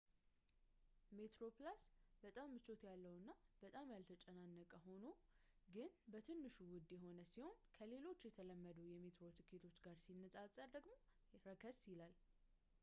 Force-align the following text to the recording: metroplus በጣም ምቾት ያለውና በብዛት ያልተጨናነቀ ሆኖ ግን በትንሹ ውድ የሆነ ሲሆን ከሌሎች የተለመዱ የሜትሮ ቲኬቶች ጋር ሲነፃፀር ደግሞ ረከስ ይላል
metroplus 1.17 1.81
በጣም 2.23 2.47
ምቾት 2.53 2.81
ያለውና 2.87 3.27
በብዛት 3.59 3.89
ያልተጨናነቀ 3.93 4.71
ሆኖ 4.85 5.03
ግን 5.75 5.89
በትንሹ 6.13 6.55
ውድ 6.71 6.89
የሆነ 6.95 7.19
ሲሆን 7.33 7.59
ከሌሎች 7.79 8.25
የተለመዱ 8.27 8.79
የሜትሮ 8.93 9.29
ቲኬቶች 9.39 9.77
ጋር 9.87 9.99
ሲነፃፀር 10.05 10.71
ደግሞ 10.77 10.95
ረከስ 11.49 11.79
ይላል 11.93 12.15